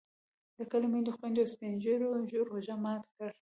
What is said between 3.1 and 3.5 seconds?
کړه.